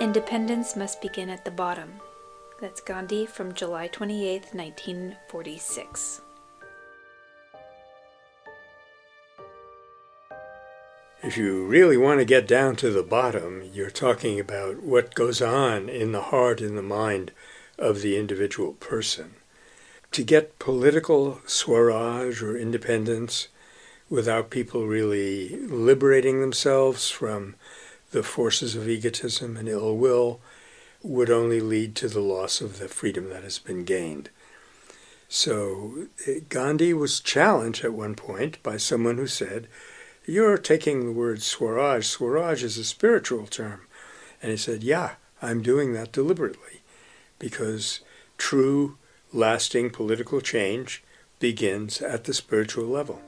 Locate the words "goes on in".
15.16-16.12